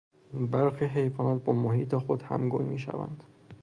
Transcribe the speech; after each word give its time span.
برخی 0.33 0.85
حیوانات 0.85 1.43
با 1.43 1.53
محیط 1.53 1.95
خود 1.95 2.21
همگون 2.21 2.65
میشوند. 2.65 3.23